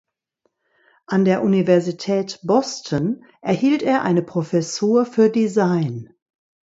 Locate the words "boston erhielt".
2.41-3.83